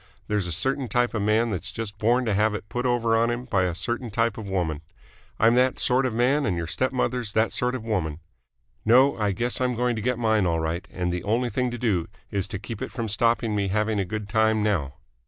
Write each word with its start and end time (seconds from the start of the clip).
There's 0.27 0.47
a 0.47 0.51
certain 0.51 0.87
type 0.87 1.13
of 1.13 1.21
man 1.21 1.51
that's 1.51 1.71
just 1.71 1.99
born 1.99 2.25
to 2.25 2.33
have 2.33 2.55
it 2.55 2.67
put 2.69 2.87
over 2.87 3.15
on 3.15 3.29
him 3.29 3.45
by 3.45 3.65
a 3.65 3.75
certain 3.75 4.09
type 4.09 4.35
of 4.35 4.47
woman. 4.49 4.81
I'm 5.39 5.53
that 5.53 5.77
sort 5.77 6.07
of 6.07 6.13
man 6.15 6.43
and 6.43 6.57
your 6.57 6.65
stepmother's 6.65 7.33
that 7.33 7.53
sort 7.53 7.75
of 7.75 7.83
woman. 7.85 8.19
No, 8.83 9.15
I 9.19 9.31
guess 9.31 9.61
I'm 9.61 9.75
going 9.75 9.95
to 9.95 10.01
get 10.01 10.17
mine 10.17 10.47
all 10.47 10.59
right, 10.59 10.87
and 10.91 11.13
the 11.13 11.23
only 11.23 11.51
thing 11.51 11.69
to 11.69 11.77
do 11.77 12.07
is 12.31 12.47
to 12.47 12.57
keep 12.57 12.81
it 12.81 12.89
from 12.89 13.09
stopping 13.09 13.55
me 13.55 13.67
having 13.67 13.99
a 13.99 14.03
good 14.05 14.27
time 14.27 14.63
now." 14.63 14.95